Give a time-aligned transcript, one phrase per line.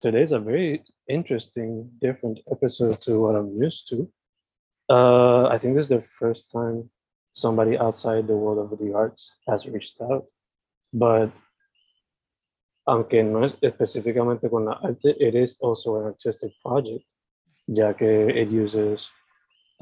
[0.00, 4.10] Today's a very interesting, different episode to what I'm used to.
[4.88, 6.88] Uh, I think this is the first time
[7.32, 10.24] somebody outside the world of the arts has reached out.
[10.90, 11.30] But
[12.86, 17.04] aunque no es específicamente con la arte, it is also an artistic project,
[17.66, 19.06] ya que it uses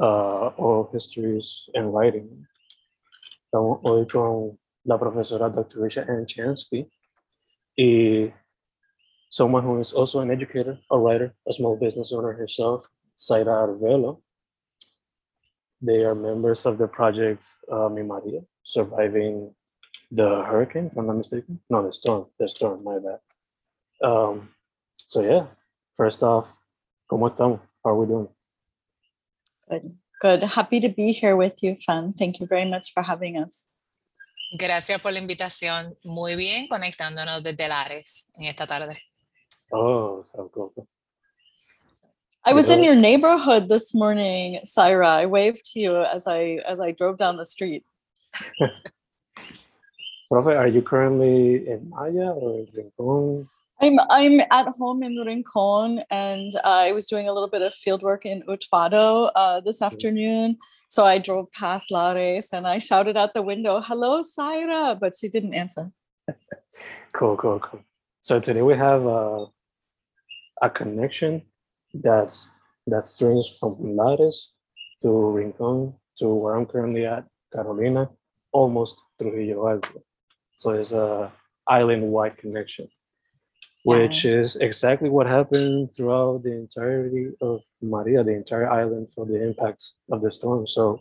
[0.00, 2.44] uh, oral histories and writing.
[3.46, 5.80] Estamos hoy con la profesora Dr.
[5.80, 6.04] Ricia
[7.76, 8.32] y
[9.30, 12.86] someone who is also an educator, a writer, a small business owner herself,
[13.18, 14.20] Zaira Arvelo.
[15.80, 19.54] They are members of the project uh, Mi Maria, surviving
[20.10, 21.60] the hurricane, if I'm not mistaken.
[21.70, 23.20] No, the storm, the storm, my bad.
[24.02, 24.48] Um,
[25.06, 25.46] so yeah,
[25.96, 26.46] first off,
[27.10, 27.60] ¿cómo estamos?
[27.84, 28.28] How are we doing?
[29.68, 29.94] Good.
[30.20, 30.42] Good.
[30.42, 32.12] Happy to be here with you, Fan.
[32.12, 33.68] Thank you very much for having us.
[34.50, 35.94] Gracias por la invitación.
[36.04, 38.98] Muy bien, conectándonos desde Lares en esta tarde.
[39.72, 40.88] Oh, so cool.
[42.44, 45.08] I was in your neighborhood this morning, Zaira.
[45.08, 47.84] I waved to you as I as I drove down the street.
[50.32, 53.48] Profe, are you currently in Maya or in Rincon?
[53.80, 57.74] I'm I'm at home in Rincon, and uh, I was doing a little bit of
[57.74, 60.56] field work in Utuado uh, this afternoon.
[60.88, 65.28] So I drove past Lares and I shouted out the window, "Hello, Zaira," but she
[65.28, 65.90] didn't answer.
[67.14, 67.80] Cool, cool, cool.
[68.20, 69.46] So today we have uh,
[70.62, 71.42] a connection
[71.94, 72.48] that's
[72.86, 74.52] that strings from Lares
[75.02, 78.10] to Rincon to where I'm currently at, Carolina,
[78.52, 80.02] almost Trujillo Alto.
[80.56, 81.30] So it's a
[81.68, 82.88] island-wide connection,
[83.84, 89.42] which is exactly what happened throughout the entirety of Maria, the entire island, for the
[89.42, 90.66] impacts of the storm.
[90.66, 91.00] So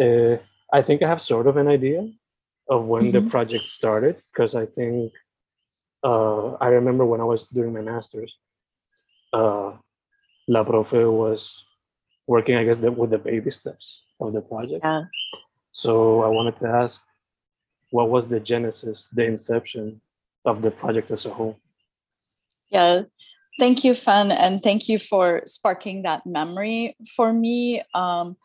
[0.00, 0.36] uh,
[0.72, 2.10] I think I have sort of an idea
[2.68, 3.30] of when the Mhm.
[3.30, 5.12] project started because I think
[6.02, 8.34] uh, I remember when I was doing my master's,
[9.32, 9.72] uh,
[10.46, 11.64] La Profe was
[12.26, 14.80] working, I guess, the, with the baby steps of the project.
[14.84, 15.04] Yeah.
[15.72, 17.00] So I wanted to ask,
[17.90, 20.00] what was the genesis, the inception
[20.44, 21.58] of the project as a whole?
[22.70, 23.02] Yeah.
[23.58, 27.82] Thank you, Fan, and thank you for sparking that memory for me.
[27.92, 28.36] Um,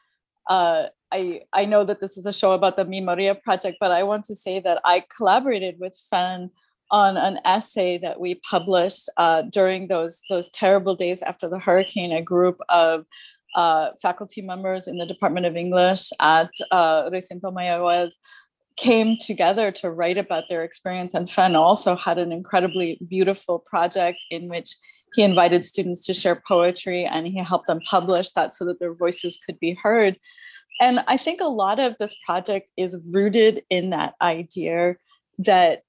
[0.49, 3.91] uh, I I know that this is a show about the Mi Maria project, but
[3.91, 6.49] I want to say that I collaborated with Fen
[6.91, 12.11] on an essay that we published uh, during those those terrible days after the hurricane.
[12.11, 13.05] A group of
[13.55, 18.13] uh, faculty members in the Department of English at uh, Recinto Mayaguez
[18.77, 21.13] came together to write about their experience.
[21.13, 24.75] And Fen also had an incredibly beautiful project in which
[25.13, 28.95] he invited students to share poetry and he helped them publish that so that their
[28.95, 30.17] voices could be heard.
[30.81, 34.95] And I think a lot of this project is rooted in that idea
[35.37, 35.83] that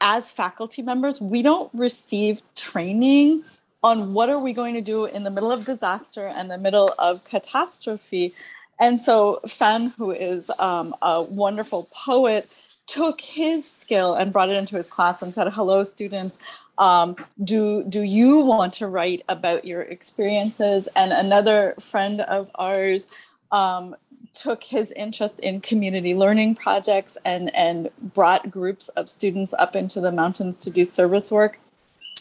[0.00, 3.44] as faculty members, we don't receive training
[3.82, 6.92] on what are we going to do in the middle of disaster and the middle
[6.98, 8.34] of catastrophe.
[8.80, 12.48] And so Fan, who is um, a wonderful poet,
[12.86, 16.38] took his skill and brought it into his class and said, "Hello, students.
[16.78, 23.10] Um, do do you want to write about your experiences?" And another friend of ours
[23.50, 23.96] um,
[24.36, 30.00] took his interest in community learning projects and and brought groups of students up into
[30.00, 31.58] the mountains to do service work.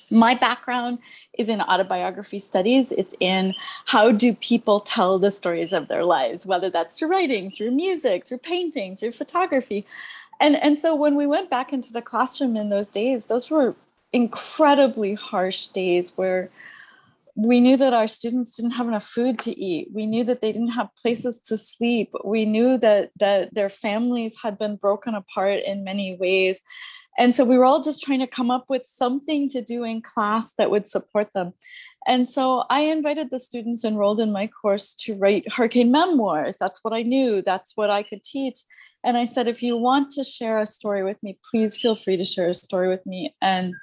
[0.10, 1.00] My background
[1.38, 2.92] is in autobiography studies.
[2.92, 3.54] It's in
[3.86, 8.26] how do people tell the stories of their lives, whether that's through writing, through music,
[8.26, 9.86] through painting, through photography.
[10.40, 13.76] And, and so when we went back into the classroom in those days, those were
[14.14, 16.50] incredibly harsh days where
[17.36, 19.90] we knew that our students didn't have enough food to eat.
[19.94, 22.12] We knew that they didn't have places to sleep.
[22.24, 26.62] We knew that that their families had been broken apart in many ways.
[27.18, 30.02] And so we were all just trying to come up with something to do in
[30.02, 31.54] class that would support them.
[32.08, 36.56] And so i invited the students enrolled in my course to write hurricane memoirs.
[36.58, 37.42] That's what i knew.
[37.42, 38.60] That's what i could teach.
[39.04, 42.18] And i said if you want to share a story with me please feel free
[42.18, 43.36] to share a story with me.
[43.42, 43.74] And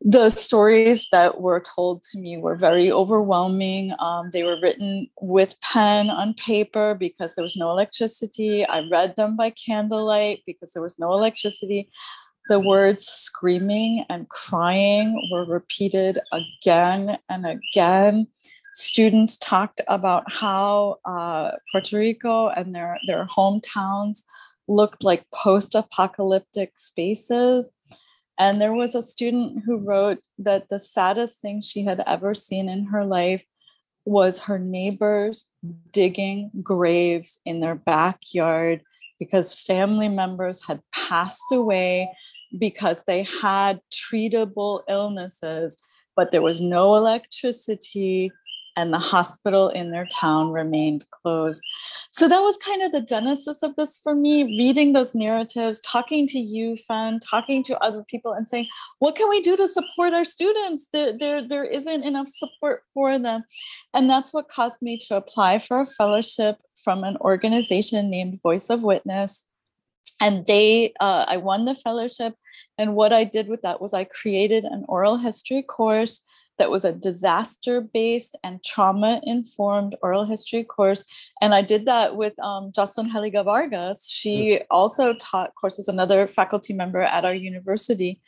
[0.00, 3.92] the stories that were told to me were very overwhelming.
[3.98, 8.64] Um, they were written with pen on paper because there was no electricity.
[8.64, 11.90] I read them by candlelight because there was no electricity.
[12.48, 18.28] The words screaming and crying were repeated again and again.
[18.74, 24.22] Students talked about how uh, Puerto Rico and their, their hometowns
[24.68, 27.72] looked like post apocalyptic spaces
[28.38, 32.68] and there was a student who wrote that the saddest thing she had ever seen
[32.68, 33.44] in her life
[34.04, 35.46] was her neighbors
[35.92, 38.80] digging graves in their backyard
[39.18, 42.08] because family members had passed away
[42.58, 45.76] because they had treatable illnesses,
[46.16, 48.30] but there was no electricity
[48.78, 51.60] and the hospital in their town remained closed.
[52.12, 56.28] So that was kind of the genesis of this for me, reading those narratives, talking
[56.28, 58.68] to you, Fan, talking to other people and saying,
[59.00, 60.86] what can we do to support our students?
[60.92, 63.42] There, there, there isn't enough support for them.
[63.94, 68.70] And that's what caused me to apply for a fellowship from an organization named Voice
[68.70, 69.48] of Witness.
[70.20, 72.34] And they, uh, I won the fellowship.
[72.78, 76.22] And what I did with that was I created an oral history course
[76.58, 81.04] that was a disaster based and trauma informed oral history course.
[81.40, 84.08] And I did that with um, Jocelyn Géliga Vargas.
[84.08, 84.64] She mm.
[84.70, 88.20] also taught courses, another faculty member at our university.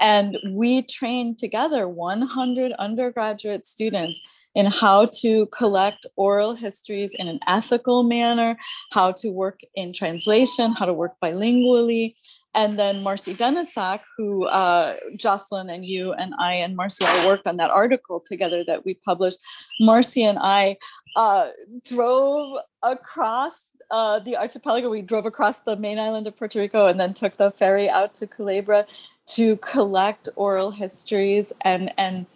[0.00, 4.20] And we trained together 100 undergraduate students
[4.54, 8.56] in how to collect oral histories in an ethical manner,
[8.90, 12.14] how to work in translation, how to work bilingually,
[12.54, 17.46] and then Marci Denesiuk, who uh, Jocelyn and you and I and Marci all worked
[17.46, 19.38] on that article together that we published.
[19.80, 20.76] Marci and I
[21.16, 21.48] uh,
[21.84, 24.90] drove across uh, the archipelago.
[24.90, 28.14] We drove across the main island of Puerto Rico and then took the ferry out
[28.16, 28.86] to Culebra
[29.24, 32.26] to collect oral histories and and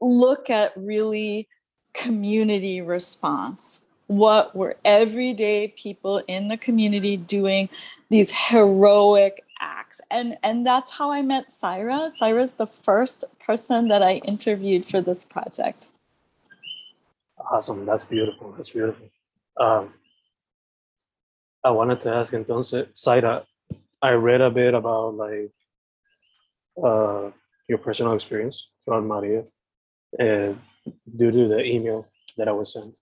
[0.00, 1.48] look at really
[1.92, 3.82] community response.
[4.06, 7.68] What were everyday people in the community doing
[8.10, 10.00] these heroic acts.
[10.10, 12.10] And and that's how i met Zaira.
[12.20, 15.86] Zaira's the first person that i interviewed for this project.
[17.50, 17.86] Awesome.
[17.86, 18.52] That's beautiful.
[18.56, 19.06] That's beautiful.
[19.56, 19.94] Um,
[21.64, 23.44] i wanted to ask entonces Saira
[24.02, 25.52] i read a bit about like
[26.82, 27.30] uh,
[27.68, 29.44] your personal experience throughout maria
[30.18, 30.58] and
[31.16, 32.96] due to the email that i was sent.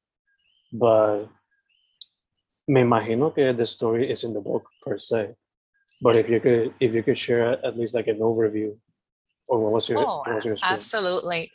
[0.72, 1.26] But
[2.69, 5.35] me imagino que the story is in the book per se,
[6.00, 6.25] but yes.
[6.25, 8.76] if you could if you could share at least like an overview
[9.49, 10.75] of what was your, oh, what was your story.
[10.75, 11.53] Absolutely.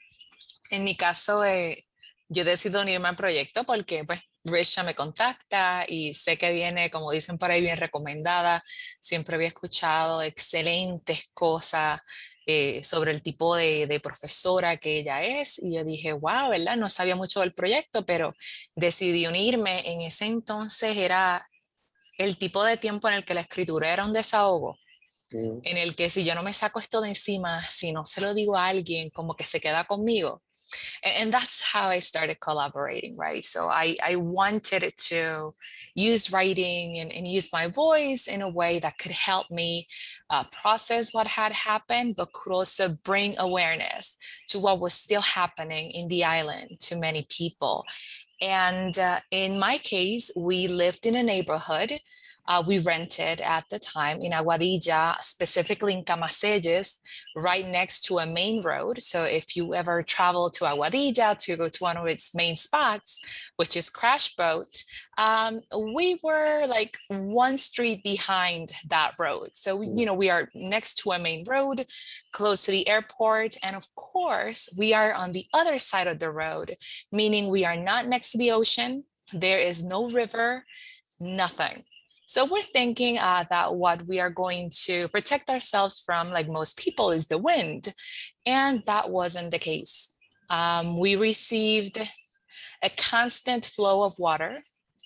[0.72, 1.86] En mi caso, eh,
[2.30, 7.12] yo decido unirme al proyecto porque pues Risha me contacta y sé que viene, como
[7.12, 8.64] dicen por ahí, bien recomendada.
[9.00, 12.02] Siempre había escuchado excelentes cosas
[12.46, 16.76] eh, sobre el tipo de, de, profesora que ella es y yo dije, wow, ¿verdad?
[16.76, 18.36] No sabía mucho del proyecto, pero
[18.76, 19.90] decidí unirme.
[19.92, 21.48] En ese entonces era
[22.18, 24.78] el tipo de tiempo en el que la escritura era un desahogo.
[25.32, 28.36] En el que si yo no me saco esto de encima, si no se lo
[28.36, 30.44] digo a alguien, como que se queda conmigo.
[31.04, 33.44] And, that's how I started collaborating, right?
[33.44, 35.56] So I, I wanted to
[35.96, 39.88] use writing and, and use my voice in a way that could help me
[40.30, 44.18] uh, process what had happened, but could also bring awareness
[44.50, 47.84] to what was still happening in the island to many people.
[48.42, 52.00] And uh, in my case, we lived in a neighborhood
[52.46, 57.00] uh, we rented at the time in Aguadilla, specifically in Camaseyes,
[57.38, 59.02] right next to a main road.
[59.02, 63.22] So if you ever travel to Aguadilla to go to one of its main spots,
[63.56, 64.84] which is Crash Boat,
[65.18, 65.62] um,
[65.94, 69.52] we were like one street behind that road.
[69.54, 71.86] So, we, you know, we are next to a main road,
[72.34, 73.56] close to the airport.
[73.64, 76.76] And of course, we are on the other side of the road,
[77.12, 79.06] meaning we are not next to the ocean.
[79.32, 80.66] There is no river,
[81.20, 81.84] nothing
[82.26, 86.78] So we're thinking uh, that what we are going to protect ourselves from, like most
[86.78, 87.94] people, is the wind.
[88.46, 90.18] And that wasn't the case.
[90.50, 92.00] Um, we received
[92.82, 94.60] a constant flow of water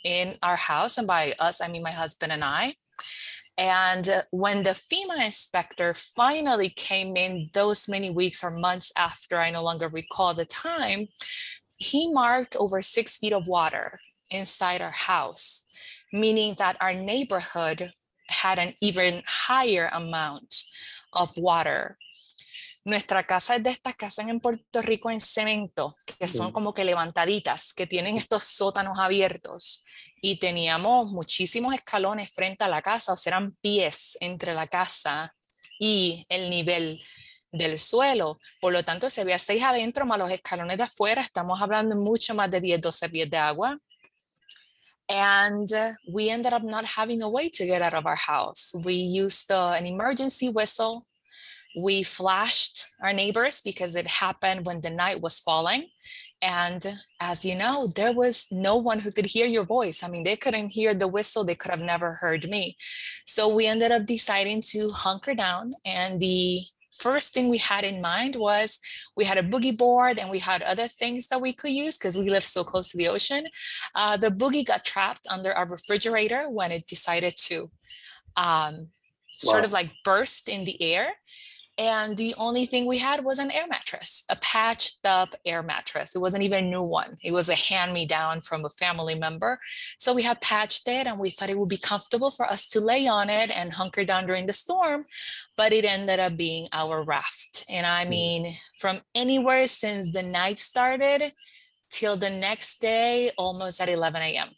[0.04, 0.98] in our house.
[0.98, 2.74] And by us, I mean my husband and I.
[3.58, 9.50] And when the FEMA inspector finally came in those many weeks or months after, I
[9.50, 11.08] no longer recall the time,
[11.78, 15.66] he marked over six feet of water inside our house,
[16.12, 17.94] meaning that our neighborhood
[18.28, 20.54] had an even higher amount
[21.14, 21.98] of water.
[22.84, 26.86] Nuestra casa es de estas casas en Puerto Rico en cemento, que son como que
[26.86, 29.84] levantaditas, que tienen estos sótanos abiertos
[30.22, 35.34] y teníamos muchísimos escalones frente a la casa, o sea, eran pies entre la casa
[35.80, 37.04] y el nivel
[37.52, 38.38] del suelo.
[38.60, 41.22] Por lo tanto, se veía seis adentro más los escalones de afuera.
[41.22, 43.78] Estamos hablando mucho más de 10, 12 pies de agua.
[45.10, 48.74] And uh, we ended up not having a way to get out of our house.
[48.84, 51.06] We used uh, an emergency whistle.
[51.80, 55.88] We flashed our neighbors because it happened when the night was falling.
[56.42, 60.04] And as you know, there was no one who could hear your voice.
[60.04, 62.76] I mean, they couldn't hear the whistle, they could have never heard me.
[63.26, 65.74] So we ended up deciding to hunker down.
[65.86, 66.62] And the
[67.00, 68.80] first thing we had in mind was
[69.16, 72.18] we had a boogie board and we had other things that we could use because
[72.18, 73.46] we live so close to the ocean.
[73.96, 77.70] Uh, the boogie got trapped under our refrigerator when it decided to
[78.36, 78.88] um,
[79.32, 81.14] sort of like burst in the air.
[81.80, 86.16] And the only thing we had was an air mattress, a patched up air mattress.
[86.16, 87.18] It wasn't even a new one.
[87.24, 89.60] It was a hand me down from a family member.
[90.00, 92.82] So we had patched it and we thought it would be comfortable for us to
[92.82, 95.06] lay on it and hunker down during the storm.
[95.56, 97.64] But it ended up being our raft.
[97.70, 98.10] And I Mm.
[98.10, 101.32] mean, from anywhere since the night started
[101.92, 104.50] till the next day, almost at 11 a.m.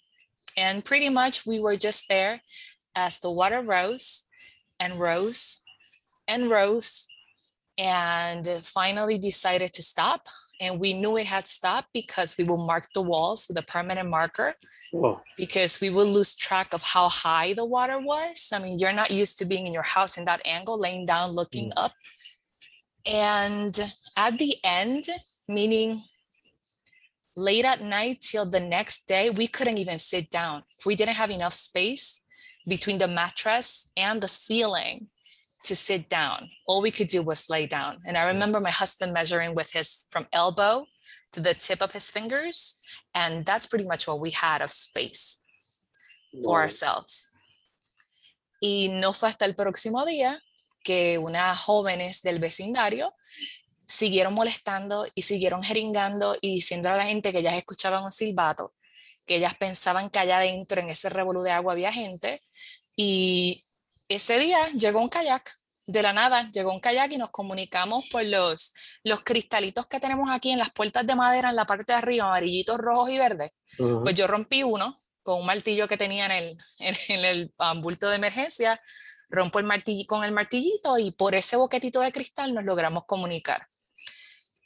[0.56, 2.42] And pretty much we were just there
[2.96, 4.24] as the water rose
[4.80, 5.64] and rose
[6.30, 7.08] and rose
[7.78, 10.28] and finally decided to stop.
[10.62, 14.10] And we knew it had stopped because we will mark the walls with a permanent
[14.10, 14.54] marker
[14.92, 15.18] Whoa.
[15.38, 18.50] because we will lose track of how high the water was.
[18.54, 21.32] I mean, you're not used to being in your house in that angle, laying down,
[21.32, 21.84] looking mm.
[21.84, 21.94] up.
[23.06, 23.80] And
[24.18, 25.06] at the end,
[25.48, 26.04] meaning
[27.38, 30.64] late at night till the next day, we couldn't even sit down.
[30.86, 32.22] We didn't have enough space
[32.68, 35.08] between the mattress and the ceiling
[35.64, 36.50] to sit down.
[36.68, 37.98] All we could do was lay down.
[38.06, 40.86] And I remember my husband measuring with his from elbow
[41.34, 42.82] to the tip of his fingers.
[43.14, 45.42] And that's pretty much what we had of space
[46.44, 46.64] for Wow.
[46.66, 47.32] ourselves.
[48.62, 50.42] Y no fue hasta el próximo día
[50.84, 53.12] que unas jóvenes del vecindario
[53.88, 58.74] siguieron molestando y siguieron jeringando y diciendo a la gente que ellas escuchaban un silbato,
[59.26, 62.42] que ellas pensaban que allá adentro en ese revolú de agua había gente.
[62.96, 63.64] Y
[64.10, 68.24] ese día llegó un kayak, de la nada llegó un kayak y nos comunicamos por
[68.24, 71.98] los, los cristalitos que tenemos aquí en las puertas de madera en la parte de
[72.00, 73.52] arriba, amarillitos, rojos y verdes.
[73.78, 74.04] Ujú.
[74.04, 77.82] Pues yo rompí uno con un martillo que tenía en el, en, en el um,
[77.82, 78.80] bulto de emergencia,
[79.30, 83.68] rompo el martillo con el martillito y por ese boquetito de cristal nos logramos comunicar.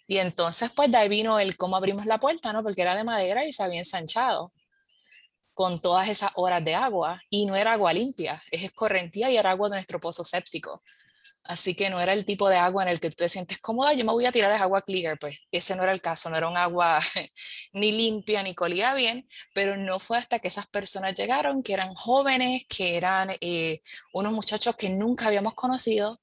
[0.07, 2.63] Y entonces pues de ahí vino el cómo abrimos la puerta, ¿no?
[2.63, 4.51] Porque era de madera y se había ensanchado
[5.53, 9.51] con todas esas horas de agua y no era agua limpia, es escorrentía y era
[9.51, 10.81] agua de nuestro pozo séptico.
[11.45, 13.93] Así que no era el tipo de agua en el que tú te sientes cómoda,
[13.93, 16.37] yo me voy a tirar es agua clear, pues ese no era el caso, no
[16.37, 16.99] era un agua
[17.73, 21.93] ni limpia ni colía bien, pero no fue hasta que esas personas llegaron, que eran
[21.95, 23.79] jóvenes, que eran eh,
[24.13, 26.21] unos muchachos que nunca habíamos conocido,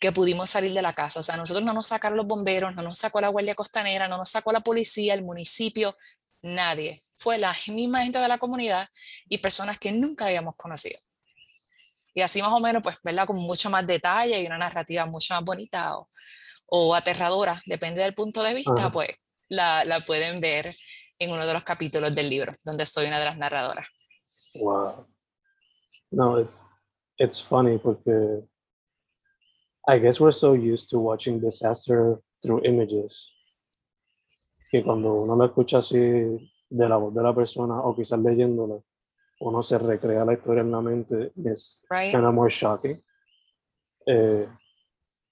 [0.00, 1.20] que pudimos salir de la casa.
[1.20, 4.18] O sea, nosotros no nos sacaron los bomberos, no nos sacó la Guardia Costanera, no
[4.18, 5.94] nos sacó la policía, el municipio,
[6.42, 7.02] nadie.
[7.18, 8.88] Fue la misma gente de la comunidad
[9.28, 10.98] y personas que nunca habíamos conocido.
[12.14, 13.26] Y así más o menos, pues, ¿verdad?
[13.26, 16.08] Con mucho más detalle y una narrativa mucho más bonita o,
[16.66, 19.10] o aterradora, depende del punto de vista, pues
[19.48, 20.74] la, la pueden ver
[21.18, 23.86] en uno de los capítulos del libro, donde soy una de las narradoras.
[24.54, 25.06] Wow.
[26.10, 26.62] No, it's
[27.18, 28.46] it's funny porque
[29.88, 33.30] I guess we're so used to watching disaster through images
[34.70, 35.96] que cuando uno lo escucha así
[36.68, 38.80] de la voz de la persona o quizás leyéndola,
[39.40, 42.10] uno se recrea la historia en la mente y es Right?
[42.12, 43.02] kind of more shocking.
[44.06, 44.48] Eh,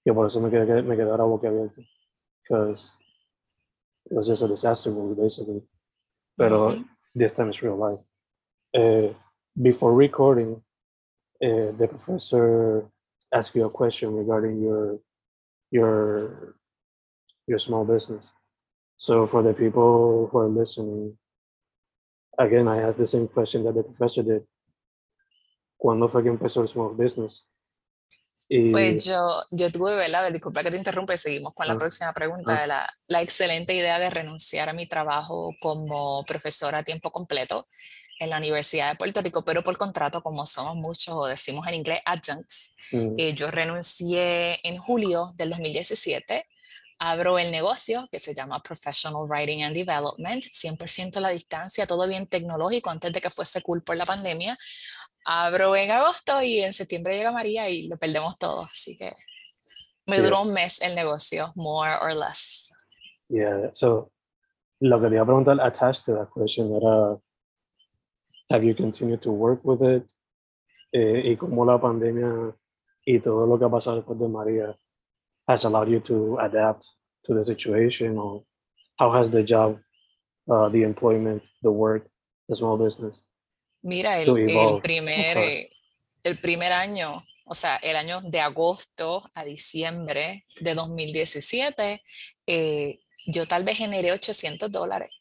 [0.03, 1.81] que por eso me quedé, me quedé ahora boquiabierto.
[2.43, 2.91] Because
[4.05, 5.63] it was just a disaster movie, basically.
[6.37, 6.85] Pero Ujú.
[7.15, 7.99] this time it's real life.
[8.73, 9.13] Uh,
[9.59, 10.61] before recording,
[11.41, 12.85] uh, the professor
[13.33, 14.99] asked you a question regarding your
[15.71, 16.55] your
[17.47, 18.29] your small business.
[18.97, 21.17] So for the people who are listening,
[22.37, 24.43] again, I asked the same question that the professor did.
[25.77, 27.45] cuándo fue que empezó el small business.
[28.49, 30.31] Y, Pues yo, yo tuve, ¿verdad?
[30.31, 32.55] Disculpa que te interrumpa y seguimos con la Ah, próxima pregunta.
[32.57, 32.61] ah.
[32.61, 37.65] de La, la excelente idea de renunciar a mi trabajo como profesora a tiempo completo
[38.19, 41.73] en la Universidad de Puerto Rico, pero por contrato, como somos muchos, o decimos en
[41.75, 46.45] inglés adjuncts, mm, eh, yo renuncié en julio del 2017.
[46.97, 52.07] Abro el negocio que se llama Professional Writing and Development, 100% a la distancia, todo
[52.07, 54.57] bien tecnológico antes de que fuese cool por la pandemia.
[55.25, 58.63] Abro en agosto y en septiembre llega María y lo perdemos todo.
[58.71, 59.13] Así que
[60.05, 62.71] me duró un mes el negocio, more or less.
[63.29, 64.11] yeah, so
[64.79, 67.17] lo que te iba a preguntar attached to that question era,
[68.49, 70.05] have you continued to work with it?
[70.91, 72.55] Eh, y cómo la pandemia
[73.05, 74.77] y todo lo que ha pasado después de María
[75.47, 76.85] has allowed you to adapt
[77.25, 78.43] to the situation or
[78.97, 79.77] how has the job,
[80.49, 82.07] uh, the employment, the work,
[82.47, 83.21] the small business?
[83.83, 85.69] Mira, el, el primer, eh,
[86.23, 92.01] el primer año, o sea, el año de agosto a diciembre de 2017,
[92.47, 95.11] eh, yo tal vez generé 800 dólares.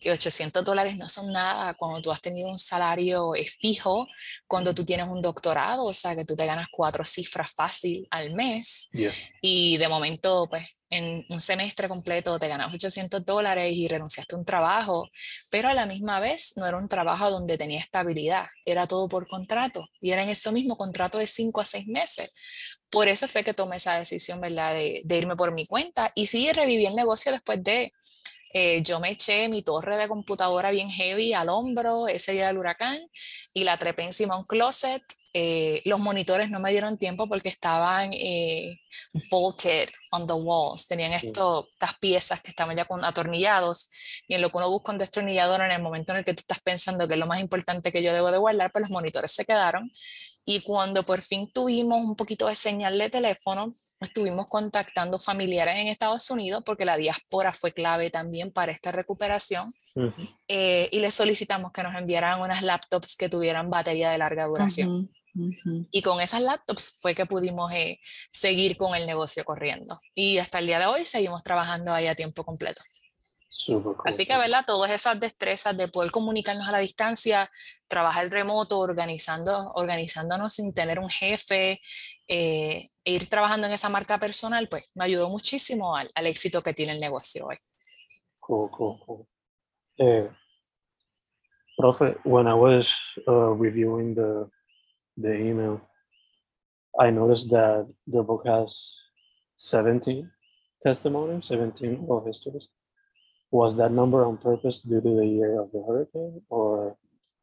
[0.00, 4.06] Que 800 dólares no son nada cuando tú has tenido un salario eh, fijo,
[4.46, 8.34] cuando tú tienes un doctorado, o sea, que tú te ganas cuatro cifras fácil al
[8.34, 9.12] mes Yeah.
[9.40, 14.38] y de momento, pues, en un semestre completo te ganas 800 dólares y renunciaste a
[14.38, 15.08] un trabajo,
[15.50, 19.26] pero a la misma vez no era un trabajo donde tenía estabilidad, era todo por
[19.26, 22.30] contrato y era en ese mismo contrato de 5 a 6 meses.
[22.88, 26.26] Por eso fue que tomé esa decisión, ¿verdad?, de, de irme por mi cuenta y
[26.26, 27.92] sí reviví el negocio después de,
[28.52, 32.58] eh, yo me eché mi torre de computadora bien heavy al hombro ese día del
[32.58, 32.98] huracán
[33.52, 35.02] y la trepé encima de un closet.
[35.34, 38.80] Eh, los monitores no me dieron tiempo porque estaban eh,
[39.30, 40.86] bolted on the walls.
[40.88, 43.90] Tenían esto, estas piezas que estaban ya con atornillados
[44.26, 46.40] y en lo que uno busca un destornillador en el momento en el que tú
[46.40, 49.32] estás pensando que es lo más importante que yo debo de guardar, pues los monitores
[49.32, 49.90] se quedaron.
[50.48, 55.88] Y cuando por fin tuvimos un poquito de señal de teléfono, estuvimos contactando familiares en
[55.88, 60.28] Estados Unidos porque la diáspora fue clave también para esta recuperación Mhm.
[60.48, 65.10] eh, y les solicitamos que nos enviaran unas laptops que tuvieran batería de larga duración.
[65.34, 65.88] Mhm, mhm.
[65.90, 67.98] Y con esas laptops fue que pudimos eh,
[68.30, 70.00] seguir con el negocio corriendo.
[70.14, 72.82] Y hasta el día de hoy seguimos trabajando ahí a tiempo completo.
[74.04, 74.64] Así que, ¿verdad?
[74.66, 77.50] Todas esas destrezas de poder comunicarnos a la distancia,
[77.88, 81.80] trabajar remoto, organizando, organizándonos sin tener un jefe,
[82.28, 86.62] eh, e ir trabajando en esa marca personal, pues me ayudó muchísimo al, al éxito
[86.62, 87.56] que tiene el negocio hoy.
[88.40, 89.26] Cool, cool, cool.
[89.98, 90.28] Eh,
[91.78, 92.94] Profe, when I was
[93.28, 94.48] uh, reviewing the
[95.16, 95.80] the email,
[96.98, 98.92] I noticed that the book has
[99.56, 100.30] 17
[100.82, 102.68] testimonies, 17 oral histories.
[103.56, 106.94] Was that number on purpose due to the year of the hurricane, or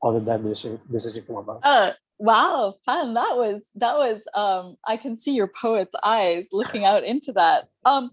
[0.04, 1.62] how did that decision, come about?
[1.64, 3.16] Uh, wow, fun.
[3.16, 4.22] That was that was.
[4.36, 7.70] Um, I can see your poet's eyes looking out into that.
[7.84, 8.12] Um,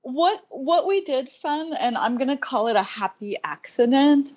[0.00, 4.30] what what we did, fun, and I'm gonna call it a happy accident.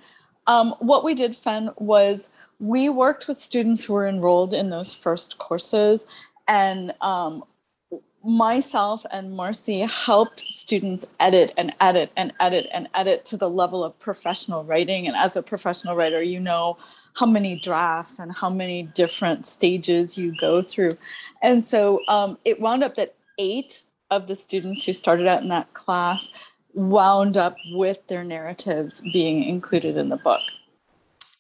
[0.48, 2.28] Um, what we did, fun, was
[2.60, 6.06] we worked with students who were enrolled in those first courses,
[6.50, 7.46] and um,
[8.24, 13.84] myself and Marci helped students edit and edit and edit and edit to the level
[13.84, 15.08] of professional writing.
[15.08, 16.78] And as a professional writer, you know
[17.14, 20.92] how many drafts and how many different stages you go through.
[21.42, 25.50] And so um, it wound up that eight of the students who started out in
[25.50, 26.30] that class
[26.74, 30.42] wound up with their narratives being included in the book.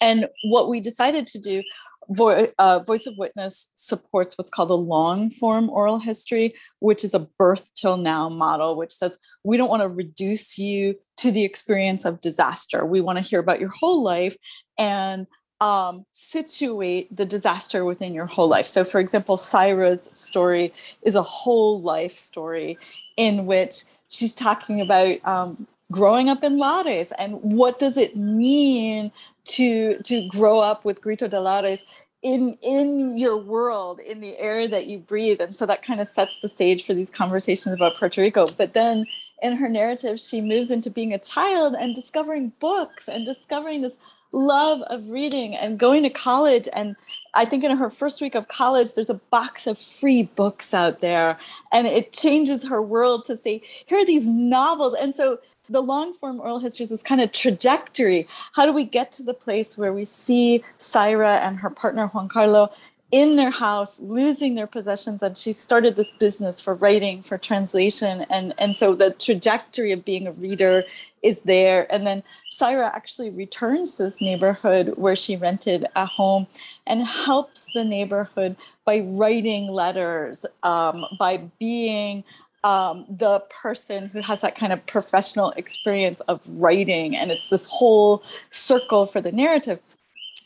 [0.01, 1.61] And what we decided to do,
[2.09, 7.13] Vo- uh, Voice of Witness supports what's called a long form oral history, which is
[7.13, 11.43] a birth till now model, which says we don't want to reduce you to the
[11.43, 12.85] experience of disaster.
[12.85, 14.35] We want to hear about your whole life
[14.77, 15.27] and
[15.61, 18.67] um, situate the disaster within your whole life.
[18.67, 20.71] So, for example, Zaira's story
[21.03, 22.77] is a whole life story
[23.17, 29.11] in which she's talking about um, growing up in Lares and what does it mean
[29.45, 31.79] to to grow up with Grito de
[32.21, 36.07] in in your world, in the air that you breathe, and so that kind of
[36.07, 38.45] sets the stage for these conversations about Puerto Rico.
[38.57, 39.05] But then
[39.41, 43.93] in her narrative, she moves into being a child and discovering books and discovering this
[44.31, 46.67] love of reading and going to college.
[46.73, 46.95] And
[47.33, 51.01] i think in her first week of college there's a box of free books out
[51.01, 51.37] there.
[51.71, 54.95] And it changes her world to say here are these novels.
[54.99, 58.83] And so the long form oral history is this kind of trajectory how do we
[58.83, 62.71] get to the place where we see Zaira and her partner juan carlo
[63.11, 68.25] in their house losing their possessions and she started this business for writing for translation
[68.29, 70.83] and and so the trajectory of being a reader
[71.21, 71.91] is there.
[71.93, 76.47] And then Zaira actually returns to this neighborhood where she rented a home
[76.87, 78.55] and helps the neighborhood
[78.85, 82.23] by writing letters, um, by being
[82.63, 87.15] um, the person who has that kind of professional experience of writing.
[87.15, 89.79] And it's this whole circle for the narrative.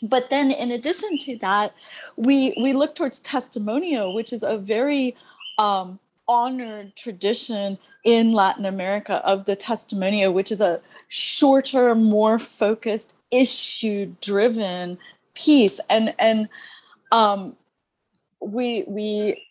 [0.01, 1.73] But then, in addition to that,
[2.17, 5.15] we we look towards testimonio, which is a very
[5.57, 13.15] um, honored tradition in Latin America of the testimonio, which is a shorter, more focused,
[13.31, 14.97] issue-driven
[15.35, 15.79] piece.
[15.89, 16.49] And and
[17.13, 17.55] um,
[18.41, 19.47] we we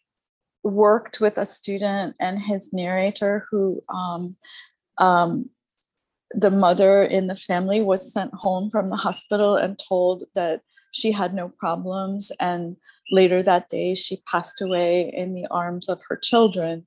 [0.62, 4.36] worked with a student and his narrator who um,
[4.98, 5.50] um,
[6.34, 11.12] the mother in the family was sent home from the hospital and told that she
[11.12, 12.76] had no problems and
[13.10, 16.86] later that day she passed away in the arms of her children.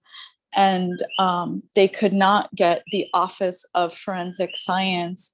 [0.55, 5.31] And um, they could not get the office of forensic science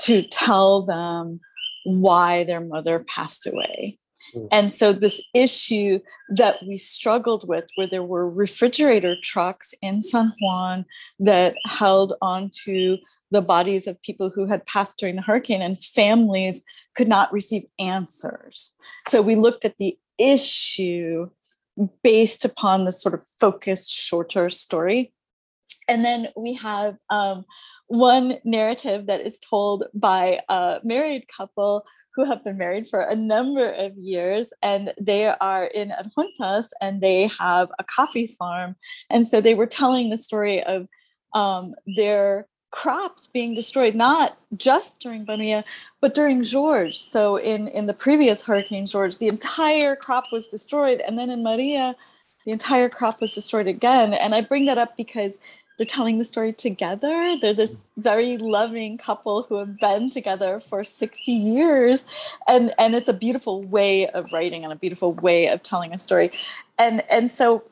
[0.00, 1.40] to tell them
[1.84, 3.98] why their mother passed away
[4.34, 4.48] Mm.
[4.50, 10.32] And so, this issue that we struggled with, where there were refrigerator trucks in San
[10.40, 10.84] Juan
[11.18, 12.96] that held onto
[13.30, 16.62] the bodies of people who had passed during the hurricane, and families
[16.94, 18.74] could not receive answers.
[19.08, 21.28] So, we looked at the issue
[22.02, 25.12] based upon this sort of focused, shorter story.
[25.88, 27.44] And then we have um,
[27.88, 33.16] one narrative that is told by a married couple who have been married for a
[33.16, 38.76] number of years and they are in Adjuntas and they have a coffee farm.
[39.08, 40.88] And so they were telling the story of
[41.34, 45.64] um, their crops being destroyed, not just during Maria,
[46.00, 47.00] but during Georges.
[47.00, 51.00] So in, in the previous Hurricane Georges, the entire crop was destroyed.
[51.06, 51.94] And then in Maria,
[52.44, 54.14] the entire crop was destroyed again.
[54.14, 55.38] And I bring that up because
[55.82, 57.36] they're telling the story together.
[57.40, 57.80] They're this mm.
[57.96, 62.04] very loving couple who have been together for 60 years.
[62.46, 65.98] And, and it's a beautiful way of writing and a beautiful way of telling a
[65.98, 66.30] story.
[66.78, 67.64] And, and so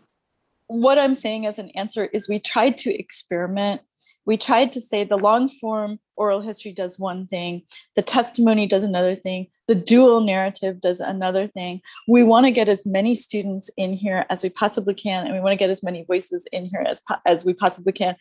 [0.67, 3.83] what I'm saying as an answer is we tried to experiment.
[4.27, 7.63] We tried to say the long form oral history does one thing,
[7.97, 11.81] the testimony does another thing, the dual narrative does another thing.
[12.07, 15.41] We want to get as many students in here as we possibly can, and we
[15.41, 18.17] want to get as many voices in here as, as we possibly can.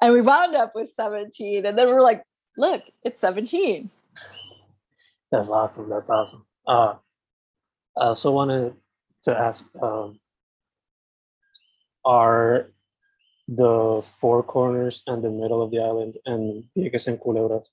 [0.00, 2.22] And we wound up with 17, and then we're like,
[2.56, 3.90] look, it's 17.
[5.30, 5.88] That's awesome.
[5.88, 6.44] That's awesome.
[6.66, 6.94] Uh,
[7.96, 8.74] I also wanted
[9.24, 10.18] to ask um,
[12.04, 12.70] Are
[13.48, 17.66] the four corners and the middle of the island and Vieques and Culebras,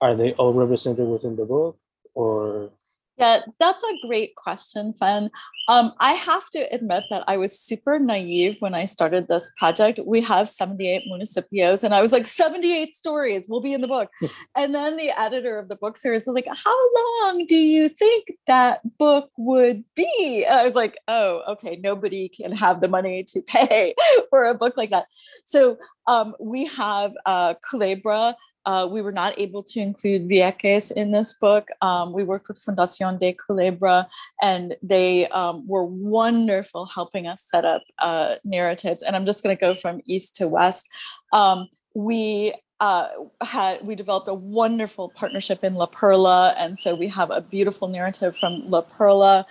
[0.00, 1.78] are they all represented within the book?
[2.14, 2.70] or
[3.16, 5.30] yeah, that's a great question, Fen.
[5.68, 10.00] Um, I have to admit that I was super naive when I started this project.
[10.04, 14.10] We have 78 municipios, and I was like, 78 stories will be in the book.
[14.56, 18.32] and then the editor of the book series was like, How long do you think
[18.48, 20.44] that book would be?
[20.44, 23.94] And I was like, Oh, okay, nobody can have the money to pay
[24.28, 25.06] for a book like that.
[25.44, 28.34] So um, we have uh, Culebra
[28.66, 31.68] uh, we were not able to include Vieques in this book.
[31.82, 34.06] Um, we worked with Fundación de Culebra,
[34.42, 39.02] and they um, were wonderful helping us set up uh, narratives.
[39.02, 40.88] And I'm just going to go from east to west.
[41.32, 43.08] Um, we uh,
[43.40, 47.88] had we developed a wonderful partnership in La Perla, and so we have a beautiful
[47.88, 49.46] narrative from La Perla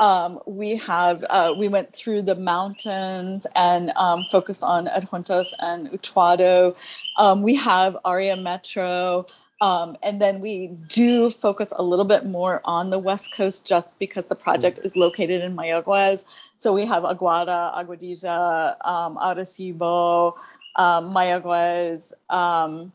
[0.00, 5.88] um, we have uh, we went through the mountains and um, focused on Adjuntas and
[5.90, 6.74] Utuado.
[7.16, 9.26] Um, we have Aria Metro.
[9.60, 13.98] Um, and then we do focus a little bit more on the West Coast just
[13.98, 16.24] because the project is located in Mayaguez.
[16.58, 20.34] So we have Aguada, Aguadilla, um, Arecibo,
[20.76, 22.12] um, Mayaguez.
[22.28, 22.92] Um,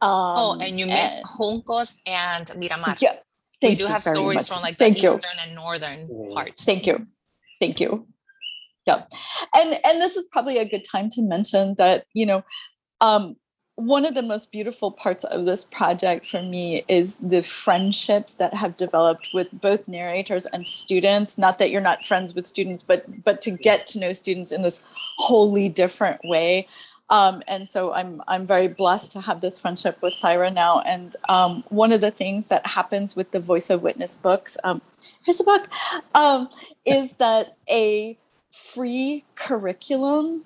[0.00, 2.96] oh, and you missed Juncos and Miramar.
[2.98, 3.14] Yeah,
[3.60, 4.48] Thank we do have stories much.
[4.50, 5.08] from like Thank the you.
[5.10, 6.64] eastern and northern parts.
[6.64, 7.06] Thank you.
[7.60, 8.06] Thank you.
[8.86, 9.02] Yeah.
[9.54, 12.44] And and this is probably a good time to mention that, you know,
[13.00, 13.36] um,
[13.78, 18.52] one of the most beautiful parts of this project for me is the friendships that
[18.52, 23.04] have developed with both narrators and students not that you're not friends with students but
[23.22, 24.84] but to get to know students in this
[25.18, 26.66] wholly different way
[27.10, 30.80] um, and so I'm I'm very blessed to have this friendship with Zaira now.
[30.80, 34.82] And um, one of the things that happens with the Voice of Witness books, um,
[35.24, 35.68] here's a book,
[36.14, 36.48] um,
[36.84, 38.18] is that a
[38.52, 40.44] free curriculum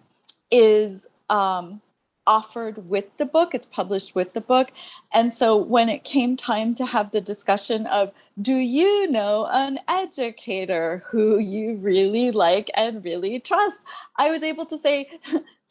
[0.51, 1.81] is um,
[2.27, 3.55] offered with the book.
[3.55, 4.71] It's published with the book.
[5.13, 9.81] And so when it came time to have the discussion of, do you know an
[9.89, 13.81] educator who you really like and really trust?
[14.17, 15.11] I was able to say,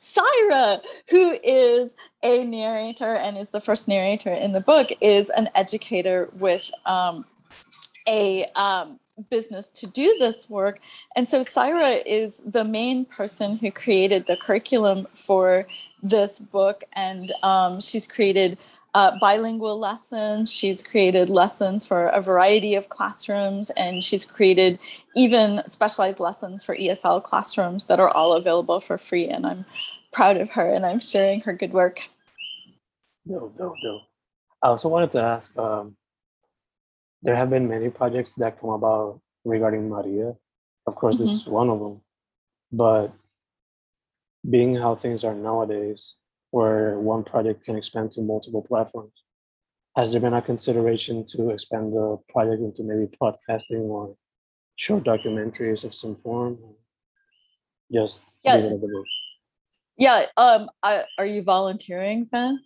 [0.02, 1.92] Zaira, who is
[2.24, 7.24] a narrator and is the first narrator in the book, is an educator with um,
[8.08, 10.80] a um, business to do this work.
[11.16, 15.68] And so Zaira is the main person who created the curriculum for
[16.02, 16.84] this book.
[16.94, 18.58] And um, she's created
[18.94, 20.52] uh, bilingual lessons.
[20.52, 24.80] She's created lessons for a variety of classrooms, and she's created
[25.16, 29.28] even specialized lessons for ESL classrooms that are all available for free.
[29.28, 29.66] And I'm
[30.12, 32.02] proud of her, and I'm sharing her good work.
[33.26, 34.02] No, no, no.
[34.62, 35.56] I also wanted to ask.
[35.58, 35.96] Um,
[37.24, 40.34] there have been many projects that come about regarding Maria.
[40.88, 41.26] Of course, mm-hmm.
[41.26, 42.02] this is one of them.
[42.72, 43.14] But
[44.50, 46.16] being how things are nowadays,
[46.50, 49.14] where one project can expand to multiple platforms,
[49.96, 54.16] has there been a consideration to expand the project into maybe podcasting or
[54.78, 56.58] short documentaries of some form?
[57.92, 58.70] Just yeah.
[60.02, 60.26] Yeah.
[60.36, 60.70] Um.
[60.82, 62.60] I, are you volunteering, Ben?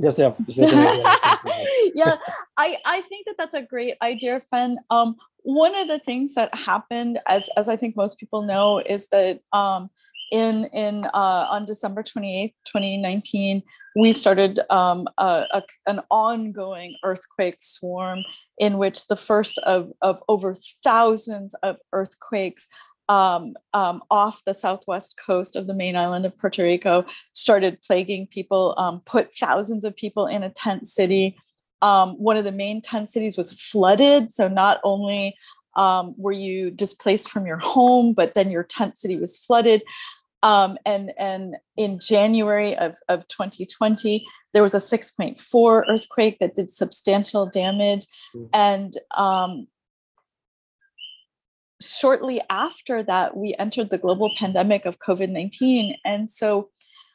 [0.00, 0.32] just yeah,
[1.94, 2.16] yeah
[2.56, 6.54] i i think that that's a great idea fen um one of the things that
[6.54, 9.90] happened as as i think most people know is that um
[10.32, 13.62] in in uh, on December 28th, 2019,
[13.94, 18.20] we started um, a, a, an ongoing earthquake swarm
[18.56, 22.66] in which the first of, of over thousands of earthquakes
[23.08, 28.26] um, um, off the southwest coast of the main island of Puerto Rico started plaguing
[28.26, 31.36] people, um, put thousands of people in a tent city.
[31.82, 34.34] Um, one of the main tent cities was flooded.
[34.34, 35.36] So not only
[35.76, 39.82] um, were you displaced from your home, but then your tent city was flooded.
[40.42, 46.74] Um, and, and in January of, of 2020, there was a 6.4 earthquake that did
[46.74, 48.06] substantial damage.
[48.34, 48.46] Mm-hmm.
[48.52, 48.94] And
[51.82, 55.96] shortly after that, we entered the global pandemic of COVID 19.
[56.04, 56.70] And so,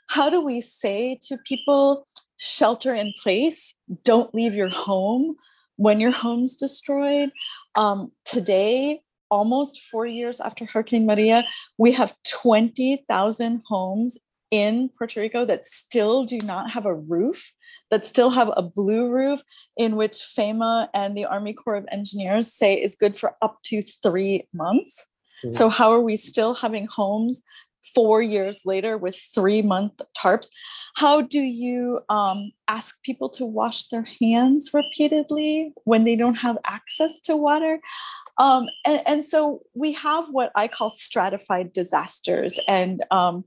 [0.10, 5.36] how do we say to people, shelter in place, don't leave your home
[5.76, 7.32] when your home's destroyed?
[7.76, 11.46] Um, today, almost four years after Hurricane Maria,
[11.78, 14.18] we have 20,000 homes
[14.52, 17.54] in Puerto Rico that still do not have a roof
[17.92, 19.42] that still have a blue roof
[19.78, 23.82] in which FEMA and the Army Corps of Engineers say is good for up to
[23.82, 25.06] three months.
[25.44, 25.54] Mm-hmm.
[25.54, 27.44] So, how are we still having homes
[27.96, 30.50] four years later with three month tarps?
[30.96, 36.58] How do you um, ask people to wash their hands repeatedly when they don't have
[36.66, 37.80] access to water?
[38.40, 42.60] Um, and, and, so we have what I call stratified disasters.
[42.68, 43.46] And um,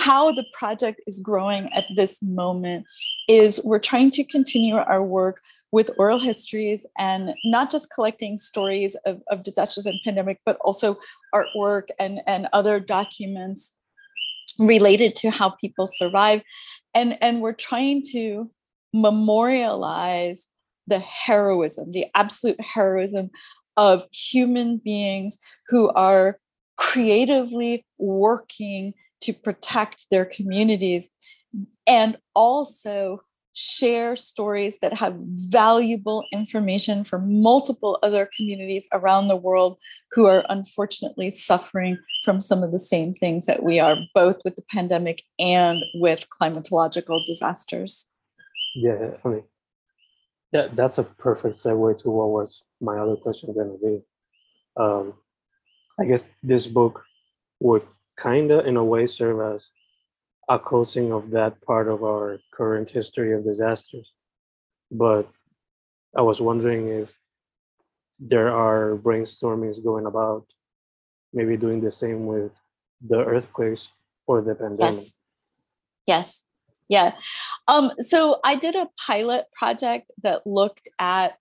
[0.00, 2.86] how the project is growing at this moment
[3.28, 8.96] is we're trying to continue our work with oral histories and not just collecting stories
[9.04, 10.98] of, of disasters and pandemic, but also
[11.34, 13.76] artwork and, and other documents
[14.58, 16.40] related to how people survive.
[16.94, 18.50] And, and we're trying to
[18.94, 20.48] memorialize
[20.86, 23.30] the heroism, the absolute heroism
[23.76, 26.38] of human beings who are
[26.78, 31.10] creatively working to protect their communities
[31.86, 39.76] and also share stories that have valuable information for multiple other communities around the world
[40.12, 44.56] who are unfortunately suffering from some of the same things that we are, both with
[44.56, 48.06] the pandemic and with climatological disasters.
[48.74, 49.44] Yeah, I mean,
[50.52, 54.02] yeah, that's a perfect segue to what was my other question going to be.
[54.76, 55.14] Um,
[55.98, 57.04] I guess this book
[57.60, 57.82] would
[58.20, 59.68] kind of in a way serve as
[60.48, 64.12] a closing of that part of our current history of disasters.
[64.90, 65.28] But
[66.16, 67.08] I was wondering if
[68.18, 70.44] there are brainstormings going about
[71.32, 72.52] maybe doing the same with
[73.00, 73.88] the earthquakes
[74.26, 74.94] or the pandemic.
[74.94, 75.20] Yes.
[76.06, 76.44] Yes.
[76.88, 77.12] Yeah.
[77.68, 81.36] Um, so I did a pilot project that looked at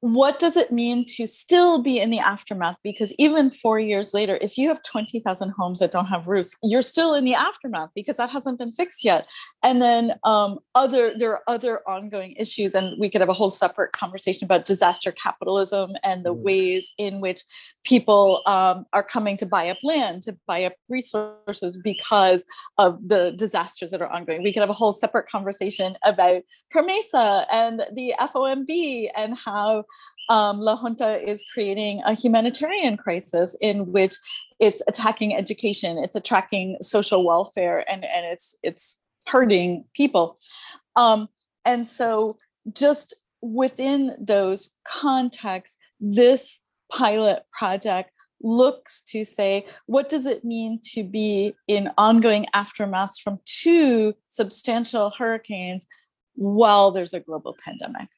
[0.00, 2.76] what does it mean to still be in the aftermath?
[2.82, 6.80] Because even four years later, if you have 20,000 homes that don't have roofs, you're
[6.80, 9.26] still in the aftermath because that hasn't been fixed yet.
[9.62, 13.50] And then um, other there are other ongoing issues, and we could have a whole
[13.50, 16.42] separate conversation about disaster capitalism and the mm.
[16.42, 17.42] ways in which
[17.84, 22.46] people um, are coming to buy up land, to buy up resources because
[22.78, 24.42] of the disasters that are ongoing.
[24.42, 26.42] We could have a whole separate conversation about
[26.74, 29.84] PROMESA and the FOMB and how
[30.30, 34.14] um, La Junta is creating a humanitarian crisis in which
[34.60, 40.38] it's attacking education, it's attacking social welfare, and, and it's it's hurting people.
[40.94, 41.28] Um,
[41.64, 42.38] and so,
[42.72, 46.60] just within those contexts, this
[46.92, 53.40] pilot project looks to say, what does it mean to be in ongoing aftermaths from
[53.44, 55.88] two substantial hurricanes
[56.36, 58.08] while there's a global pandemic?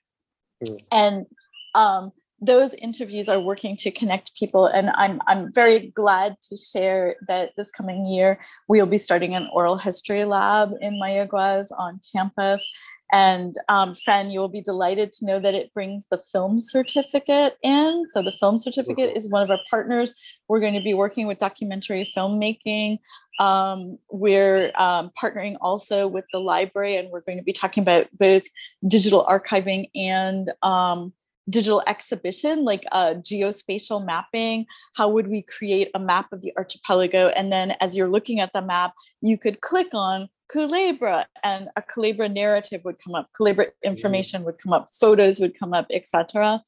[0.64, 0.84] Mm.
[0.92, 1.26] And
[1.74, 7.14] um, those interviews are working to connect people and I'm, I'm very glad to share
[7.28, 12.68] that this coming year we'll be starting an oral history lab in Mayaguez on campus
[13.12, 17.58] and um, Fen, you will be delighted to know that it brings the film certificate
[17.62, 18.06] in.
[18.10, 20.14] So the film certificate is one of our partners.
[20.48, 22.98] We're going to be working with documentary filmmaking.
[23.38, 28.06] Um, we're um, partnering also with the library, and we're going to be talking about
[28.18, 28.44] both
[28.88, 31.12] digital archiving and um,
[31.48, 37.28] digital exhibition like uh, geospatial mapping how would we create a map of the archipelago
[37.28, 41.82] and then as you're looking at the map you could click on Culebra and a
[41.82, 43.88] Culebra narrative would come up, Culebra mm-hmm.
[43.88, 46.62] information would come up, photos would come up, etc.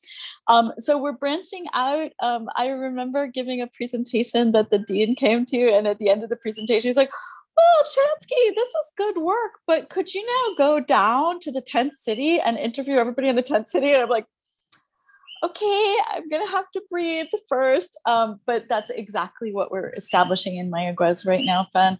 [0.46, 2.12] Um, so we're branching out.
[2.20, 6.22] Um, I remember giving a presentation that the dean came to, and at the end
[6.22, 7.10] of the presentation, he's like,
[7.56, 11.94] "Well, Chansky, this is good work, but could you now go down to the tent
[11.98, 14.26] city and interview everybody in the tent city?" And I'm like,
[15.44, 17.98] okay, I'm gonna have to breathe first.
[18.06, 21.98] Um, but that's exactly what we're establishing in Mayaguez right now, Fen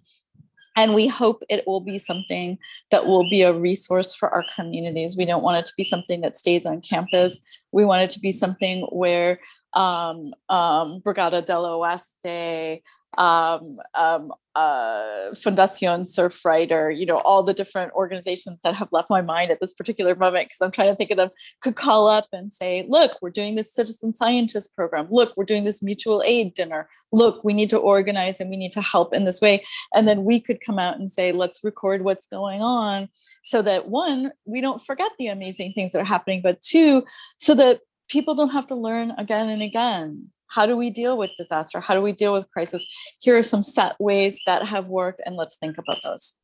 [0.77, 2.59] and we hope it will be something
[2.91, 5.17] that will be a resource for our communities.
[5.17, 7.43] We don't want it to be something that stays on campus.
[7.73, 9.41] We want it to be something where
[9.75, 12.83] um, um, Brigada del Oeste,
[13.19, 19.21] um, um, uh, Fundacion Surfrider, you know, all the different organizations that have left my
[19.21, 22.29] mind at this particular moment because I'm trying to think of them could call up
[22.33, 25.09] and say, look, we're doing this citizen scientist program.
[25.11, 26.89] Look, we're doing this mutual aid dinner.
[27.11, 29.65] Look, we need to organize and we need to help in this way.
[29.93, 33.09] And then we could come out and say, let's record what's going on
[33.43, 37.05] so that one, we don't forget the amazing things that are happening, but two,
[37.39, 41.31] so that people don't have to learn again and again how do we deal with
[41.37, 41.81] disaster?
[41.81, 42.87] How do we deal with crisis?
[43.21, 46.35] Here are some set ways that have worked, and let's think about those.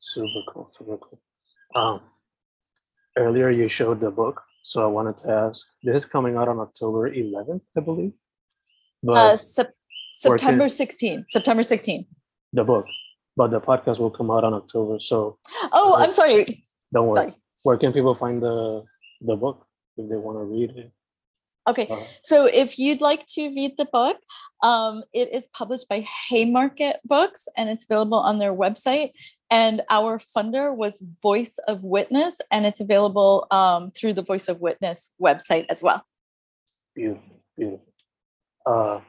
[0.00, 1.20] Super cool, super cool.
[1.74, 2.00] Um,
[3.16, 5.64] earlier you showed the book, so I wanted to ask.
[5.84, 8.12] This is coming out on October 11th, I believe.
[9.02, 9.74] But uh, sep-
[10.18, 11.26] September 16th.
[11.30, 12.06] September 16th.
[12.52, 12.86] The book,
[13.36, 14.98] but the podcast will come out on October.
[14.98, 15.38] So.
[15.72, 16.46] Oh, I'm sorry.
[16.92, 17.14] Don't worry.
[17.14, 17.34] Sorry.
[17.62, 18.84] Where can people find the
[19.20, 20.90] the book if they want to read it?
[21.68, 22.04] Okay, uh-huh.
[22.22, 24.18] so if you'd like to read the book,
[24.62, 29.10] um, it is published by Haymarket Books and it's available on their website.
[29.50, 34.60] And our funder was Voice of Witness, and it's available um, through the Voice of
[34.60, 36.02] Witness website as well.
[36.96, 37.86] Beautiful, beautiful.
[38.64, 39.00] Uh,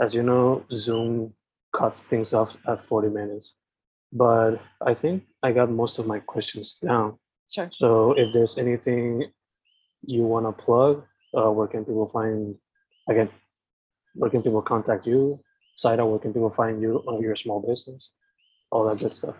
[0.00, 1.34] as you know, Zoom
[1.72, 3.54] cuts things off at 40 minutes,
[4.12, 7.18] but I think I got most of my questions down.
[7.52, 7.68] Sure.
[7.72, 9.24] So if there's anything
[10.04, 11.04] you want to plug
[11.36, 12.54] uh, where can people find
[13.08, 13.28] again
[14.14, 15.40] where can people contact you
[15.82, 18.10] Zaira, where can people find you on your small business
[18.70, 19.36] all that good stuff?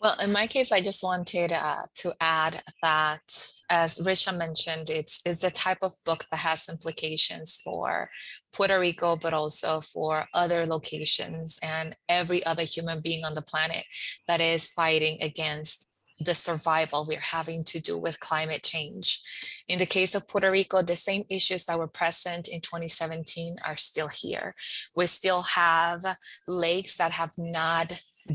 [0.00, 3.22] Well in my case i just wanted uh, to add that
[3.70, 8.10] as Ricia mentioned it's it's the type of book that has implications for
[8.52, 13.84] puerto rico but also for other locations and every other human being on the planet
[14.28, 19.20] that is fighting against the survival we're having to do with climate change.
[19.68, 23.76] In the case of Puerto Rico, the same issues that were present in 2017 are
[23.76, 24.54] still here.
[24.94, 26.04] We still have
[26.46, 27.92] lakes that have not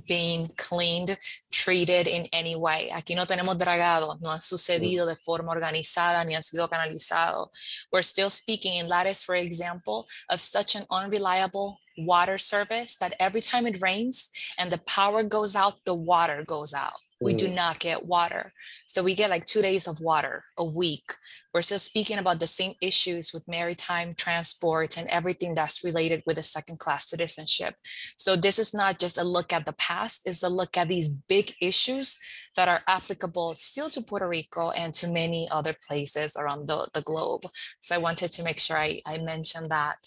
[0.07, 1.17] been cleaned,
[1.51, 2.89] treated in any way.
[2.93, 4.41] Aquí no tenemos dragados, no han mm.
[4.41, 7.49] sucedido de forma organizada ni han sido canalizados.
[7.91, 13.41] We're still speaking in Lattice, for example, of such an unreliable water service that every
[13.41, 17.55] time it rains and the power goes out, the water goes out we do mm.
[17.55, 18.51] not get water.
[18.85, 21.13] So we get like two days of water a week.
[21.53, 26.37] We're still speaking about the same issues with maritime transport and everything that's related with
[26.37, 27.75] a second class citizenship.
[28.17, 31.09] So this is not just a look at the past, it's a look at these
[31.09, 32.19] big issues
[32.55, 37.01] that are applicable still to Puerto Rico and to many other places around the, the
[37.01, 37.45] globe.
[37.79, 39.97] So I wanted to make sure I, I mentioned that.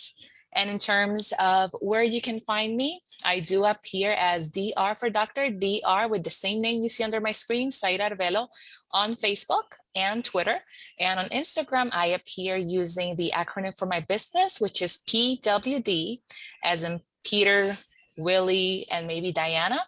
[0.54, 5.08] And in terms of where you can find me, I do appear as DR for
[5.08, 8.48] Doctor, DR with the same name you see under my screen, Zaira Arvelo,
[8.92, 10.58] on Facebook and Twitter.
[10.98, 16.20] And on Instagram, I appear using the acronym for my business, which is PWD,
[16.64, 17.78] as in Peter,
[18.18, 19.80] Willie, and maybe Diana.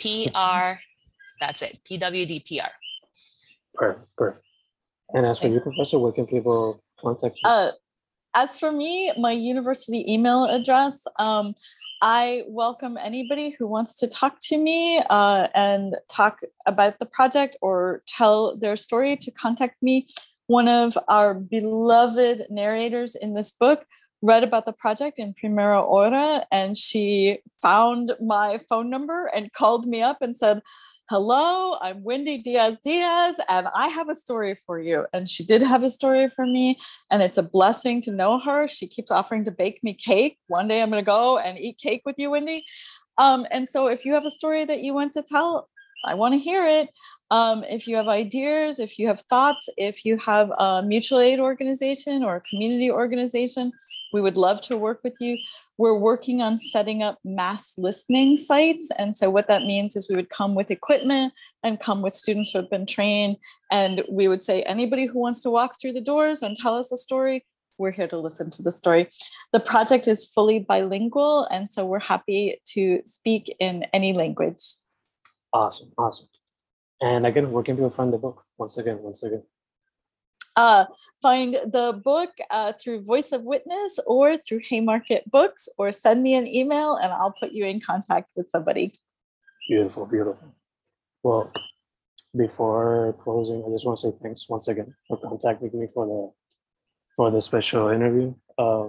[0.00, 0.80] PR,
[1.40, 2.70] that's it, PWDPR.
[3.74, 4.44] Perfect, perfect.
[5.14, 7.48] And as for you, Professor, where can people contact you?
[7.48, 7.72] Uh,
[8.34, 11.54] as for me, my university email address, um,
[12.00, 17.56] I welcome anybody who wants to talk to me uh, and talk about the project
[17.60, 20.08] or tell their story to contact me.
[20.48, 23.84] One of our beloved narrators in this book
[24.20, 29.86] read about the project in Primera Hora and she found my phone number and called
[29.86, 30.62] me up and said,
[31.12, 35.04] Hello, I'm Wendy Diaz Diaz, and I have a story for you.
[35.12, 36.78] And she did have a story for me,
[37.10, 38.66] and it's a blessing to know her.
[38.66, 40.38] She keeps offering to bake me cake.
[40.46, 42.64] One day I'm going to go and eat cake with you, Wendy.
[43.18, 45.68] Um, and so if you have a story that you want to tell,
[46.02, 46.88] I want to hear it.
[47.30, 51.40] Um, if you have ideas, if you have thoughts, if you have a mutual aid
[51.40, 53.70] organization or a community organization,
[54.12, 55.38] we would love to work with you.
[55.78, 58.90] We're working on setting up mass listening sites.
[58.98, 61.32] And so, what that means is we would come with equipment
[61.62, 63.36] and come with students who have been trained.
[63.70, 66.92] And we would say, anybody who wants to walk through the doors and tell us
[66.92, 67.44] a story,
[67.78, 69.10] we're here to listen to the story.
[69.52, 71.46] The project is fully bilingual.
[71.50, 74.62] And so, we're happy to speak in any language.
[75.52, 76.28] Awesome, awesome.
[77.00, 78.44] And again, where can people find the book?
[78.58, 79.42] Once again, once again.
[80.54, 80.84] Uh,
[81.22, 86.34] find the book uh, through Voice of Witness or through Haymarket Books, or send me
[86.34, 88.98] an email and I'll put you in contact with somebody.
[89.68, 90.54] Beautiful, beautiful.
[91.22, 91.52] Well,
[92.36, 96.32] before closing, I just want to say thanks once again for contacting me for the
[97.16, 98.34] for the special interview.
[98.58, 98.88] Uh,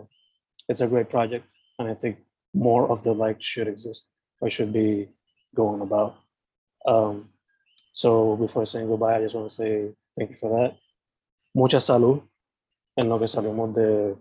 [0.70, 1.46] it's a great project,
[1.80, 2.18] and I think
[2.54, 4.06] more of the like should exist
[4.40, 5.10] or should be
[5.56, 6.16] going about.
[6.88, 7.30] Um,
[7.94, 10.78] so before saying goodbye, I just want to say thank you for that.
[11.54, 12.22] Mucha salud
[12.96, 14.16] en lo que salimos de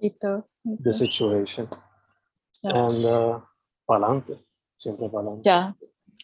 [0.00, 0.44] Ito.
[0.64, 1.68] the situation.
[2.62, 2.86] Yeah.
[2.86, 3.40] And uh,
[3.88, 4.38] pa'lante,
[4.78, 5.44] siempre pa'lante.
[5.44, 5.72] Yeah.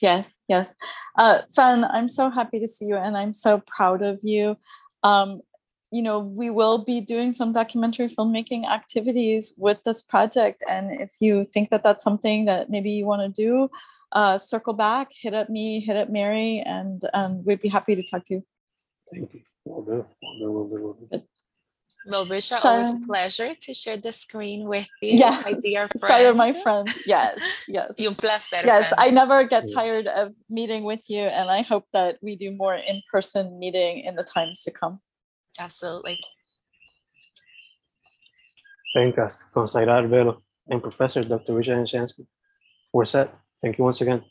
[0.00, 0.38] Yes.
[0.48, 0.74] Yes.
[1.16, 4.56] Uh, Fan, I'm so happy to see you, and I'm so proud of you.
[5.02, 5.40] Um,
[5.90, 11.10] you know, we will be doing some documentary filmmaking activities with this project, and if
[11.20, 13.68] you think that that's something that maybe you want to do,
[14.12, 18.02] uh, circle back, hit up me, hit up Mary, and um, we'd be happy to
[18.02, 18.44] talk to you.
[19.12, 19.40] Thank you.
[19.64, 20.06] Will do.
[20.22, 20.52] Will do.
[20.52, 20.82] Will do.
[20.84, 21.22] Will do.
[22.04, 25.86] Well, Ricia, So- always a pleasure to share the screen with you, Yes, my dear
[26.00, 26.22] friend.
[26.24, 26.88] Sorry, my friend.
[27.06, 27.38] Yes.
[27.68, 27.92] Yes.
[27.96, 28.58] Y un placer.
[28.64, 28.98] Yes, Fan.
[28.98, 32.74] I never get tired of meeting with you, and I hope that we do more
[32.74, 35.00] in-person meeting in the times to come.
[35.60, 36.18] Absolutely.
[38.96, 41.52] Fencast, Consagrar Velo, and Professor Dr.
[41.54, 42.26] Ricia Anne Chansky.
[42.92, 43.32] We're set.
[43.62, 44.24] Thank you once again.